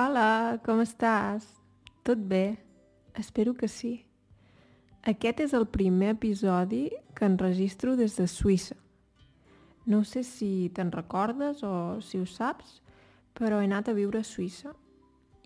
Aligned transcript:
Hola, 0.00 0.56
com 0.64 0.78
estàs? 0.80 1.44
Tot 2.08 2.20
bé? 2.24 2.56
Espero 3.20 3.52
que 3.52 3.68
sí. 3.68 3.90
Aquest 5.10 5.40
és 5.44 5.52
el 5.52 5.66
primer 5.68 6.14
episodi 6.14 6.86
que 7.12 7.26
enregistro 7.28 7.98
des 7.98 8.14
de 8.16 8.24
Suïssa. 8.24 8.78
No 9.84 9.98
sé 10.08 10.22
si 10.24 10.70
te'n 10.72 10.88
recordes 10.94 11.60
o 11.68 11.72
si 12.00 12.16
ho 12.16 12.24
saps, 12.24 12.78
però 13.36 13.58
he 13.60 13.66
anat 13.68 13.90
a 13.90 13.94
viure 13.98 14.22
a 14.22 14.24
Suïssa. 14.24 14.72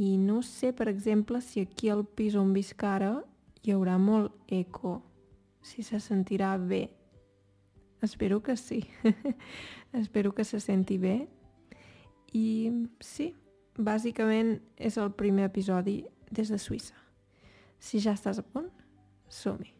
I 0.00 0.14
no 0.22 0.38
sé, 0.40 0.70
per 0.72 0.86
exemple, 0.88 1.42
si 1.44 1.66
aquí 1.66 1.90
al 1.92 2.06
pis 2.06 2.38
on 2.40 2.54
visc 2.56 2.84
ara 2.88 3.18
hi 3.60 3.74
haurà 3.74 3.98
molt 4.00 4.32
eco, 4.48 4.94
si 5.60 5.84
se 5.84 6.00
sentirà 6.00 6.54
bé. 6.56 6.86
Espero 8.00 8.40
que 8.40 8.56
sí. 8.56 8.80
Espero 9.92 10.32
que 10.32 10.48
se 10.48 10.62
senti 10.64 10.96
bé. 10.96 11.18
I 12.32 12.72
sí, 13.04 13.34
bàsicament 13.78 14.58
és 14.76 14.98
el 14.98 15.12
primer 15.14 15.46
episodi 15.48 16.02
des 16.30 16.50
de 16.50 16.58
Suïssa. 16.58 16.96
Si 17.78 18.00
ja 18.02 18.16
estàs 18.18 18.40
a 18.40 18.44
punt, 18.44 18.70
som-hi. 19.30 19.72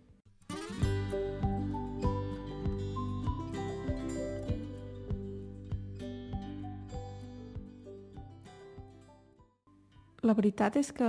La 10.23 10.35
veritat 10.35 10.77
és 10.77 10.91
que 10.93 11.09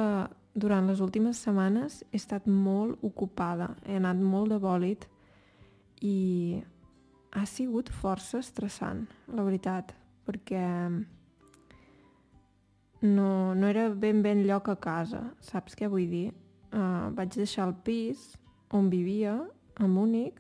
durant 0.55 0.85
les 0.87 0.99
últimes 1.01 1.37
setmanes 1.37 2.01
he 2.11 2.17
estat 2.17 2.45
molt 2.47 3.01
ocupada, 3.05 3.73
he 3.85 3.97
anat 3.99 4.17
molt 4.17 4.53
de 4.53 4.59
bòlit 4.61 5.05
i 6.01 6.59
ha 7.35 7.45
sigut 7.45 7.89
força 7.93 8.39
estressant, 8.39 9.05
la 9.33 9.45
veritat, 9.45 9.91
perquè 10.25 10.63
no, 13.01 13.55
no 13.55 13.67
era 13.67 13.89
ben 13.89 14.21
ben 14.21 14.45
lloc 14.47 14.69
a 14.69 14.75
casa, 14.75 15.23
saps 15.39 15.75
què 15.75 15.87
vull 15.87 16.09
dir? 16.11 16.27
Uh, 16.69 17.09
vaig 17.15 17.33
deixar 17.33 17.69
el 17.69 17.73
pis 17.85 18.33
on 18.75 18.89
vivia, 18.91 19.39
a 19.79 19.87
Múnich, 19.87 20.37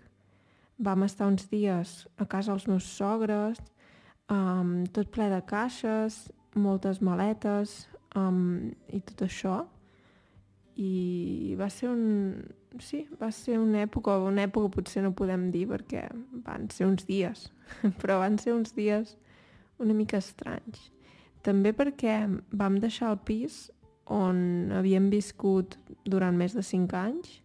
vam 0.77 1.03
estar 1.03 1.27
uns 1.27 1.47
dies 1.51 2.07
a 2.17 2.25
casa 2.25 2.51
dels 2.51 2.67
meus 2.67 2.87
sogres, 2.87 3.59
um, 4.31 4.83
tot 4.93 5.09
ple 5.11 5.29
de 5.31 5.41
caixes, 5.47 6.27
moltes 6.55 7.01
maletes 7.01 7.87
um, 8.15 8.71
i 8.87 9.01
tot 9.11 9.25
això. 9.27 9.59
I 10.79 11.55
va 11.59 11.67
ser 11.73 11.89
un... 11.91 12.05
Sí, 12.79 13.01
va 13.19 13.31
ser 13.33 13.57
una 13.57 13.81
època, 13.81 14.13
una 14.21 14.45
època 14.45 14.69
potser 14.75 15.01
no 15.01 15.15
podem 15.17 15.49
dir 15.51 15.65
perquè 15.71 16.05
van 16.45 16.69
ser 16.71 16.85
uns 16.85 17.07
dies, 17.07 17.47
però 17.99 18.19
van 18.21 18.37
ser 18.39 18.53
uns 18.53 18.75
dies 18.77 19.15
una 19.81 19.95
mica 19.97 20.19
estranys. 20.21 20.91
També 21.45 21.71
perquè 21.73 22.21
vam 22.51 22.79
deixar 22.83 23.13
el 23.13 23.19
pis 23.25 23.69
on 24.09 24.71
havíem 24.75 25.09
viscut 25.13 25.77
durant 26.03 26.35
més 26.35 26.55
de 26.57 26.63
5 26.65 26.97
anys 26.97 27.37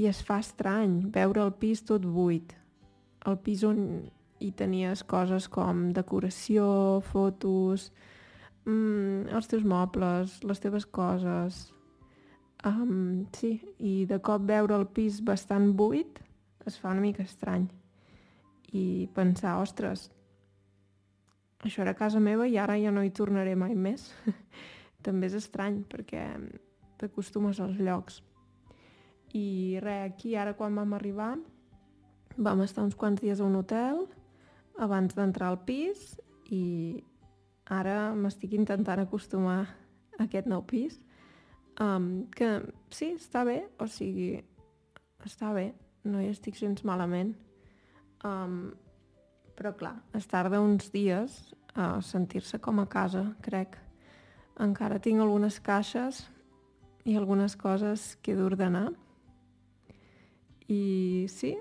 i 0.00 0.08
es 0.10 0.22
fa 0.26 0.40
estrany 0.42 1.00
veure 1.14 1.42
el 1.44 1.52
pis 1.58 1.84
tot 1.86 2.06
buit. 2.06 2.54
El 3.26 3.38
pis 3.44 3.62
on 3.66 3.78
hi 4.42 4.50
tenies 4.56 5.04
coses 5.08 5.46
com 5.48 5.90
decoració, 5.96 6.66
fotos, 7.12 7.90
mm, 8.66 9.30
els 9.34 9.48
teus 9.48 9.64
mobles, 9.64 10.42
les 10.44 10.60
teves 10.60 10.86
coses... 10.86 11.70
Um, 12.64 13.26
sí, 13.36 13.58
i 13.84 14.06
de 14.08 14.16
cop 14.24 14.46
veure 14.48 14.72
el 14.78 14.86
pis 14.96 15.18
bastant 15.20 15.74
buit 15.76 16.16
es 16.64 16.78
fa 16.80 16.94
una 16.94 17.02
mica 17.02 17.20
estrany. 17.20 17.66
I 18.72 19.04
pensar, 19.12 19.58
ostres, 19.60 20.06
això 21.64 21.82
era 21.82 21.96
casa 21.96 22.20
meva 22.20 22.46
i 22.48 22.58
ara 22.60 22.76
ja 22.78 22.92
no 22.92 23.02
hi 23.02 23.10
tornaré 23.10 23.56
mai 23.56 23.74
més. 23.74 24.10
També 25.04 25.26
és 25.26 25.34
estrany 25.40 25.82
perquè 25.88 26.28
t'acostumes 27.00 27.60
als 27.60 27.80
llocs. 27.80 28.20
I 29.34 29.80
res, 29.82 30.12
aquí 30.12 30.36
ara 30.38 30.54
quan 30.54 30.76
vam 30.78 30.94
arribar 30.94 31.34
vam 32.36 32.62
estar 32.64 32.84
uns 32.84 32.96
quants 32.98 33.22
dies 33.22 33.40
a 33.40 33.46
un 33.46 33.56
hotel 33.56 34.04
abans 34.82 35.14
d'entrar 35.14 35.52
al 35.52 35.60
pis 35.66 36.16
i 36.50 37.02
ara 37.70 38.12
m'estic 38.14 38.54
intentant 38.58 39.00
acostumar 39.00 39.60
a 40.18 40.24
aquest 40.26 40.46
nou 40.50 40.62
pis, 40.66 40.98
um, 41.80 42.26
que 42.34 42.60
sí, 42.90 43.14
està 43.16 43.44
bé, 43.46 43.64
o 43.80 43.86
sigui, 43.90 44.42
està 45.24 45.52
bé, 45.54 45.72
no 46.04 46.20
hi 46.20 46.28
estic 46.30 46.58
gens 46.58 46.84
malament. 46.84 47.32
Um, 48.24 48.74
però 49.54 49.74
clar, 49.78 49.96
es 50.14 50.26
tarda 50.30 50.60
uns 50.62 50.90
dies 50.94 51.54
a 51.74 52.00
sentir-se 52.02 52.60
com 52.62 52.80
a 52.80 52.86
casa, 52.90 53.24
crec. 53.42 53.76
Encara 54.62 55.00
tinc 55.02 55.22
algunes 55.22 55.58
caixes 55.62 56.24
i 57.04 57.16
algunes 57.18 57.56
coses 57.58 58.14
que 58.22 58.32
he 58.32 58.38
d'ordenar. 58.38 58.88
I 60.70 61.26
sí, 61.28 61.54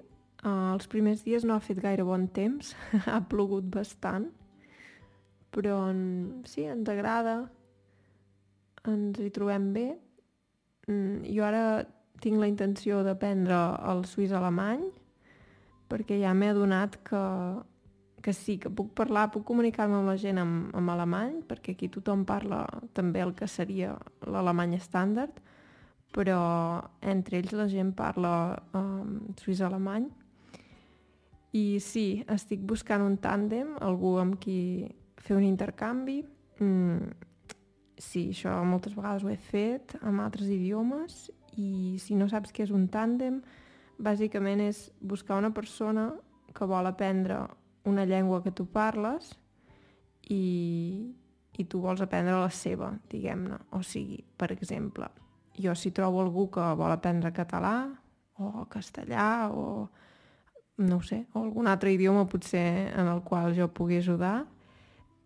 els 0.44 0.88
primers 0.92 1.24
dies 1.26 1.44
no 1.46 1.56
ha 1.56 1.64
fet 1.64 1.82
gaire 1.84 2.06
bon 2.08 2.28
temps, 2.32 2.74
ha 3.12 3.20
plogut 3.30 3.68
bastant, 3.74 4.30
però 5.54 5.82
sí, 6.50 6.66
ens 6.70 6.90
agrada, 6.90 7.44
ens 8.90 9.20
hi 9.20 9.30
trobem 9.34 9.70
bé. 9.76 9.88
Mm, 10.88 11.24
jo 11.32 11.46
ara 11.48 11.84
tinc 12.24 12.40
la 12.40 12.50
intenció 12.50 13.02
d'aprendre 13.04 13.56
el 13.92 14.04
suís 14.08 14.32
alemany 14.36 14.84
perquè 15.92 16.18
ja 16.22 16.34
m'he 16.34 16.50
adonat 16.52 16.98
que, 17.06 17.22
que 18.24 18.32
sí, 18.32 18.56
que 18.58 18.72
puc 18.72 18.94
parlar, 18.96 19.28
puc 19.34 19.44
comunicar-me 19.44 19.98
amb 20.00 20.08
la 20.08 20.16
gent 20.18 20.40
en, 20.40 20.52
en 20.72 20.90
alemany, 20.90 21.42
perquè 21.48 21.76
aquí 21.76 21.90
tothom 21.92 22.24
parla 22.26 22.64
també 22.96 23.20
el 23.20 23.34
que 23.36 23.50
seria 23.52 23.98
l'alemany 24.24 24.78
estàndard, 24.78 25.42
però 26.16 26.40
entre 27.02 27.42
ells 27.42 27.52
la 27.58 27.68
gent 27.68 27.92
parla 27.98 28.32
um, 28.80 29.18
suís-alemany. 29.42 30.08
I 31.60 31.66
sí, 31.84 32.24
estic 32.32 32.64
buscant 32.70 33.04
un 33.04 33.18
tàndem, 33.22 33.74
algú 33.84 34.16
amb 34.22 34.38
qui 34.42 34.88
fer 35.20 35.36
un 35.36 35.44
intercanvi. 35.44 36.22
Mm, 36.64 37.12
sí, 38.00 38.30
això 38.32 38.56
moltes 38.64 38.96
vegades 38.96 39.26
ho 39.26 39.34
he 39.34 39.40
fet 39.50 39.98
amb 40.00 40.24
altres 40.24 40.48
idiomes 40.48 41.28
i 41.60 42.00
si 42.00 42.16
no 42.16 42.30
saps 42.32 42.56
què 42.56 42.64
és 42.64 42.72
un 42.72 42.88
tàndem, 42.88 43.42
bàsicament 44.00 44.64
és 44.64 44.88
buscar 45.02 45.38
una 45.42 45.52
persona 45.54 46.08
que 46.54 46.66
vol 46.70 46.88
aprendre 46.88 47.42
una 47.86 48.06
llengua 48.06 48.42
que 48.44 48.52
tu 48.52 48.66
parles 48.66 49.34
i, 50.30 51.14
i 51.58 51.66
tu 51.66 51.82
vols 51.84 52.02
aprendre 52.02 52.38
la 52.40 52.50
seva, 52.50 52.94
diguem-ne. 53.12 53.60
O 53.76 53.82
sigui, 53.84 54.24
per 54.38 54.52
exemple, 54.56 55.10
jo 55.60 55.76
si 55.76 55.92
trobo 55.92 56.22
algú 56.24 56.48
que 56.54 56.64
vol 56.80 56.94
aprendre 56.96 57.34
català 57.36 57.76
o 58.40 58.66
castellà 58.72 59.50
o 59.52 59.90
no 60.78 61.02
sé, 61.06 61.28
o 61.34 61.44
algun 61.44 61.68
altre 61.70 61.92
idioma 61.94 62.26
potser 62.26 62.90
en 62.98 63.08
el 63.08 63.22
qual 63.22 63.54
jo 63.54 63.68
pugui 63.70 64.00
ajudar, 64.02 64.48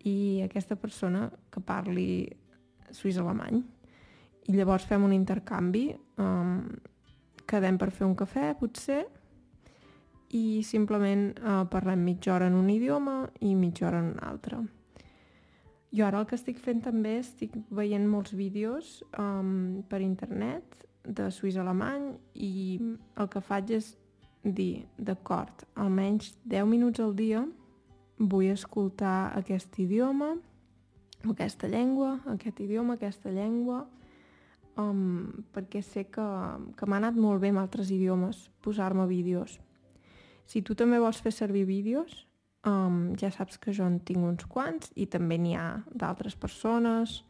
i 0.04 0.42
aquesta 0.44 0.76
persona 0.76 1.28
que 1.50 1.62
parli 1.64 2.28
suís-alemany. 2.94 3.62
I 4.48 4.56
llavors 4.56 4.86
fem 4.88 5.04
un 5.04 5.12
intercanvi, 5.12 5.90
um, 6.20 6.60
quedem 7.48 7.78
per 7.80 7.90
fer 7.90 8.06
un 8.06 8.14
cafè, 8.16 8.52
potser, 8.60 9.02
i 10.34 10.62
simplement 10.64 11.38
uh, 11.40 11.62
parlem 11.70 12.02
mitja 12.04 12.34
hora 12.34 12.48
en 12.50 12.56
un 12.58 12.68
idioma 12.70 13.22
i 13.40 13.54
mitja 13.54 13.88
hora 13.88 14.02
en 14.02 14.12
un 14.12 14.20
altre. 14.24 14.58
Jo 15.94 16.04
ara 16.04 16.20
el 16.20 16.26
que 16.28 16.36
estic 16.36 16.58
fent 16.60 16.82
també 16.84 17.16
estic 17.22 17.54
veient 17.72 18.04
molts 18.08 18.34
vídeos 18.36 18.98
um, 19.16 19.80
per 19.88 20.02
internet 20.04 20.84
de 21.08 21.30
suís-alemany 21.32 22.10
i 22.34 22.52
el 23.16 23.30
que 23.32 23.40
faig 23.40 23.72
és 23.78 23.94
dir, 24.44 24.84
d'acord, 24.98 25.64
almenys 25.74 26.34
10 26.44 26.68
minuts 26.68 27.00
al 27.00 27.14
dia 27.16 27.40
vull 28.18 28.50
escoltar 28.52 29.32
aquest 29.38 29.78
idioma, 29.80 30.34
aquesta 31.30 31.70
llengua, 31.70 32.18
aquest 32.34 32.60
idioma, 32.60 32.98
aquesta 32.98 33.32
llengua, 33.32 33.86
um, 34.76 35.44
perquè 35.54 35.82
sé 35.82 36.04
que, 36.12 36.26
que 36.76 36.86
m'ha 36.86 37.00
anat 37.00 37.16
molt 37.16 37.40
bé 37.42 37.52
amb 37.54 37.62
altres 37.62 37.90
idiomes 37.94 38.48
posar-me 38.64 39.06
vídeos. 39.08 39.58
Si 40.48 40.62
tu 40.64 40.72
també 40.78 40.96
vols 41.00 41.20
fer 41.20 41.32
servir 41.36 41.66
vídeos, 41.68 42.24
um, 42.64 43.14
ja 43.20 43.28
saps 43.30 43.58
que 43.60 43.74
jo 43.76 43.84
en 43.84 43.98
tinc 44.00 44.24
uns 44.24 44.46
quants 44.48 44.92
i 44.96 45.04
també 45.06 45.36
n'hi 45.36 45.54
ha 45.60 45.82
d'altres 45.92 46.38
persones, 46.40 47.22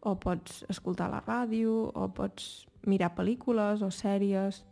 o 0.00 0.14
pots 0.16 0.62
escoltar 0.72 1.10
la 1.12 1.20
ràdio, 1.26 1.90
o 1.92 2.08
pots 2.14 2.66
mirar 2.88 3.10
pel·lícules 3.16 3.82
o 3.84 3.90
sèries. 3.92 4.62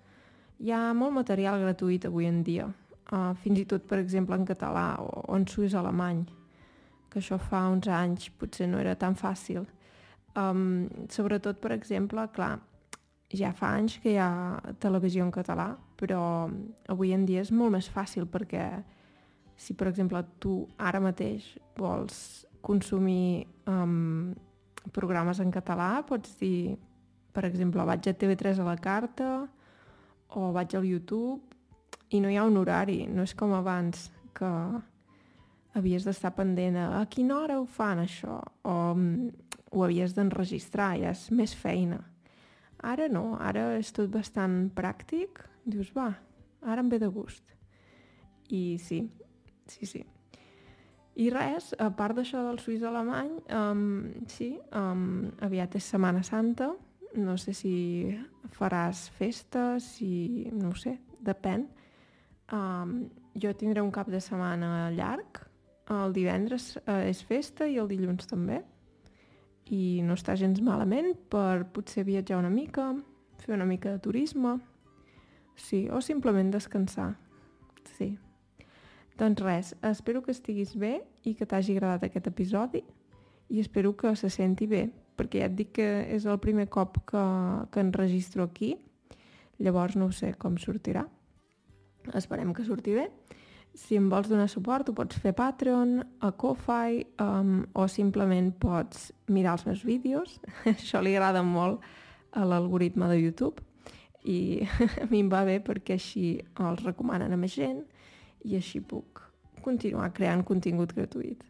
Hi 0.62 0.72
ha 0.72 0.94
molt 0.96 1.12
material 1.18 1.60
gratuït 1.60 2.06
avui 2.08 2.30
en 2.30 2.40
dia 2.46 2.68
uh, 3.12 3.34
fins 3.42 3.60
i 3.60 3.66
tot, 3.68 3.84
per 3.88 3.98
exemple, 4.00 4.36
en 4.38 4.46
català 4.48 4.94
o, 5.02 5.10
o 5.26 5.36
en 5.36 5.46
suís 5.50 5.74
alemany, 5.76 6.24
que 7.10 7.20
això 7.20 7.38
fa 7.40 7.66
uns 7.72 7.88
anys 7.90 8.30
potser 8.38 8.68
no 8.70 8.80
era 8.80 8.94
tan 8.96 9.18
fàcil. 9.18 9.66
Um, 10.38 10.88
sobretot, 11.10 11.58
per 11.60 11.74
exemple, 11.74 12.24
clar, 12.34 12.58
ja 13.36 13.52
fa 13.52 13.74
anys 13.76 13.98
que 14.00 14.14
hi 14.14 14.20
ha 14.20 14.60
televisió 14.80 15.24
en 15.24 15.32
català, 15.34 15.74
però 15.98 16.48
avui 16.88 17.12
en 17.12 17.26
dia 17.28 17.42
és 17.44 17.52
molt 17.52 17.74
més 17.74 17.88
fàcil 17.92 18.28
perquè 18.30 18.64
si, 19.58 19.74
per 19.74 19.88
exemple, 19.90 20.22
tu 20.40 20.62
ara 20.78 21.00
mateix 21.02 21.50
vols 21.76 22.46
consumir 22.62 23.46
um, 23.68 24.32
programes 24.94 25.40
en 25.42 25.50
català, 25.52 25.98
pots 26.08 26.38
dir, 26.40 26.78
per 27.34 27.44
exemple, 27.48 27.84
vaig 27.84 28.08
a 28.08 28.14
TV3 28.14 28.62
a 28.62 28.66
la 28.66 28.76
carta 28.80 29.32
o 30.38 30.52
vaig 30.54 30.76
al 30.76 30.86
YouTube 30.86 31.42
i 32.14 32.22
no 32.22 32.30
hi 32.30 32.38
ha 32.38 32.46
un 32.48 32.56
horari, 32.56 33.02
no 33.10 33.26
és 33.26 33.34
com 33.36 33.52
abans 33.52 34.08
que 34.36 34.48
havies 35.76 36.06
d'estar 36.06 36.32
pendent 36.36 36.78
a, 36.78 36.88
a 37.00 37.04
quina 37.10 37.36
hora 37.42 37.58
ho 37.60 37.66
fan 37.68 38.00
això 38.02 38.38
o 38.64 38.76
mm, 38.94 39.28
ho 39.74 39.84
havies 39.84 40.14
d'enregistrar, 40.16 40.94
ja 41.02 41.12
és 41.12 41.26
més 41.34 41.52
feina. 41.54 42.00
Ara 42.86 43.08
no, 43.10 43.36
ara 43.42 43.72
és 43.78 43.90
tot 43.94 44.10
bastant 44.12 44.68
pràctic, 44.74 45.40
dius, 45.66 45.90
va, 45.96 46.12
ara 46.62 46.84
em 46.84 46.90
ve 46.92 47.00
de 47.02 47.08
gust. 47.10 47.42
I 48.54 48.78
sí, 48.82 49.02
sí, 49.66 49.86
sí. 49.86 50.04
I 51.18 51.30
res, 51.34 51.72
a 51.82 51.88
part 51.98 52.14
d'això 52.14 52.44
del 52.46 52.60
suís 52.62 52.84
alemany, 52.86 53.32
um, 53.50 53.80
sí, 54.30 54.52
um, 54.78 55.26
aviat 55.42 55.74
és 55.74 55.88
Setmana 55.90 56.22
Santa, 56.22 56.70
no 57.18 57.34
sé 57.40 57.54
si 57.56 57.72
faràs 58.54 59.08
festes, 59.18 59.96
si... 59.98 60.46
no 60.54 60.70
sé, 60.78 60.94
depèn. 61.24 61.66
Um, 62.54 63.08
jo 63.34 63.50
tindré 63.58 63.82
un 63.82 63.90
cap 63.92 64.08
de 64.08 64.20
setmana 64.22 64.92
llarg, 64.94 65.42
el 65.90 66.14
divendres 66.14 66.76
uh, 66.84 67.00
és 67.08 67.20
festa 67.26 67.66
i 67.66 67.80
el 67.82 67.90
dilluns 67.90 68.28
també, 68.30 68.62
i 69.74 70.00
no 70.04 70.16
està 70.16 70.36
gens 70.38 70.60
malament 70.64 71.14
per 71.30 71.68
potser 71.74 72.04
viatjar 72.08 72.38
una 72.40 72.50
mica, 72.52 72.90
fer 73.42 73.54
una 73.54 73.66
mica 73.68 73.92
de 73.92 74.02
turisme, 74.02 74.56
sí, 75.56 75.86
o 75.90 76.00
simplement 76.00 76.50
descansar, 76.54 77.12
sí. 77.96 78.16
Doncs 79.18 79.42
res, 79.42 79.74
espero 79.82 80.22
que 80.22 80.30
estiguis 80.30 80.76
bé 80.78 81.00
i 81.26 81.34
que 81.34 81.46
t'hagi 81.46 81.74
agradat 81.74 82.06
aquest 82.06 82.28
episodi 82.30 82.84
i 83.50 83.60
espero 83.60 83.96
que 83.96 84.14
se 84.16 84.30
senti 84.30 84.68
bé, 84.70 84.84
perquè 85.18 85.42
ja 85.42 85.48
et 85.50 85.56
dic 85.58 85.72
que 85.80 85.88
és 86.14 86.26
el 86.28 86.38
primer 86.38 86.68
cop 86.70 87.00
que, 87.08 87.24
que 87.72 87.82
enregistro 87.82 88.46
aquí, 88.46 88.76
llavors 89.58 89.96
no 89.98 90.12
sé 90.14 90.34
com 90.38 90.56
sortirà. 90.60 91.02
Esperem 92.14 92.54
que 92.54 92.64
surti 92.64 92.94
bé. 92.94 93.08
Si 93.74 93.96
em 93.96 94.08
vols 94.10 94.28
donar 94.30 94.48
suport, 94.50 94.88
ho 94.88 94.94
pots 94.96 95.20
fer 95.22 95.32
a 95.34 95.38
Patreon, 95.38 95.98
a 96.24 96.32
Ko-Fi, 96.32 97.04
um, 97.22 97.62
o 97.74 97.86
simplement 97.88 98.50
pots 98.60 99.12
mirar 99.30 99.56
els 99.58 99.66
meus 99.68 99.84
vídeos. 99.86 100.38
Això 100.72 101.02
li 101.04 101.14
agrada 101.14 101.44
molt 101.46 101.84
a 102.32 102.44
l'algoritme 102.44 103.08
de 103.08 103.20
YouTube 103.20 103.64
i 104.28 104.66
a 105.02 105.06
mi 105.10 105.22
em 105.22 105.30
va 105.32 105.44
bé 105.48 105.58
perquè 105.64 105.96
així 105.96 106.36
els 106.58 106.82
recomanen 106.84 107.32
a 107.32 107.38
més 107.40 107.54
gent 107.56 107.84
i 108.44 108.58
així 108.58 108.82
puc 108.84 109.22
continuar 109.64 110.12
creant 110.16 110.44
contingut 110.46 110.94
gratuït. 110.96 111.44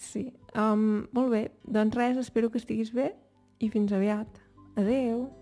Sí, 0.00 0.30
um, 0.56 1.06
molt 1.12 1.34
bé. 1.34 1.42
Doncs 1.68 1.98
res, 1.98 2.22
espero 2.22 2.50
que 2.50 2.60
estiguis 2.62 2.94
bé 2.94 3.12
i 3.60 3.68
fins 3.72 3.92
aviat. 3.92 4.40
Adeu! 4.80 5.39